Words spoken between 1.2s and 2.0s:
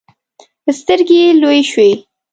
يې لویې شوې.